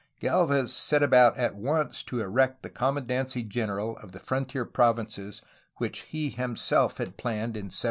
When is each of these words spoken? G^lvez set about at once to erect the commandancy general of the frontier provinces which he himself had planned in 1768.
G^lvez 0.19 0.69
set 0.69 1.03
about 1.03 1.37
at 1.37 1.53
once 1.53 2.01
to 2.05 2.21
erect 2.21 2.63
the 2.63 2.71
commandancy 2.71 3.47
general 3.47 3.97
of 3.97 4.13
the 4.13 4.19
frontier 4.19 4.65
provinces 4.65 5.43
which 5.75 5.99
he 6.09 6.29
himself 6.31 6.97
had 6.97 7.17
planned 7.17 7.55
in 7.55 7.65
1768. 7.65 7.79